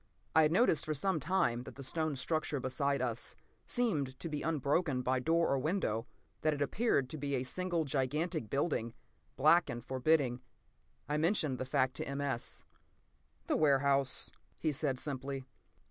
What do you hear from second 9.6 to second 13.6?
and forbidding. I mentioned the fact to M. S. "The